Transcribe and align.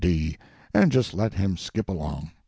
D., 0.01 0.35
and 0.73 0.91
just 0.91 1.13
let 1.13 1.35
him 1.35 1.55
skip 1.55 1.87
along. 1.87 2.31